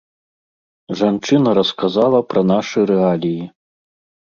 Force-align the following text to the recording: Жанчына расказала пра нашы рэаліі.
Жанчына 1.01 1.49
расказала 1.59 2.23
пра 2.33 2.41
нашы 2.55 2.89
рэаліі. 2.95 3.41